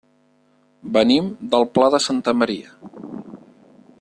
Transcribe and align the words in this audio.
Venim 0.97 1.27
del 1.51 1.67
Pla 1.77 1.91
de 1.97 2.01
Santa 2.07 2.35
Maria. 2.39 2.75